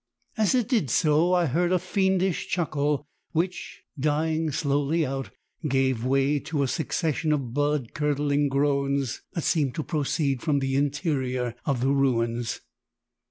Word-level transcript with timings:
As 0.35 0.55
it 0.55 0.67
did 0.67 0.89
so 0.89 1.31
I 1.33 1.45
heard 1.45 1.71
a 1.71 1.77
fiendish 1.77 2.47
chuckle, 2.47 3.05
which, 3.33 3.83
dying 3.99 4.49
slowly 4.49 5.05
out, 5.05 5.29
gave 5.69 6.03
way 6.03 6.39
to 6.39 6.63
a 6.63 6.67
succession 6.67 7.31
of 7.31 7.53
blood 7.53 7.93
curdling 7.93 8.49
groans 8.49 9.21
that 9.33 9.43
seemed 9.43 9.75
to 9.75 9.83
proceed 9.83 10.41
from 10.41 10.57
the 10.57 10.75
interior 10.75 11.53
of 11.65 11.81
the 11.81 11.91
ruins. 11.91 12.61